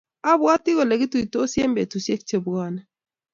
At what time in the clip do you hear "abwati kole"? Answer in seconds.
0.31-0.93